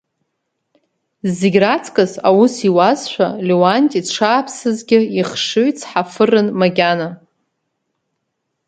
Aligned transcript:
Зегь 1.37 1.57
раҵкыс 1.63 2.13
аус 2.27 2.53
иуазшәа, 2.67 3.27
Леуанти 3.47 4.01
дшааԥсазгьы 4.05 4.99
ихшыҩ 5.19 5.69
цҳафырын 5.77 6.47
макьана. 6.59 7.09